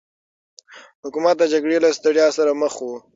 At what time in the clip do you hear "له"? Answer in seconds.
1.83-1.89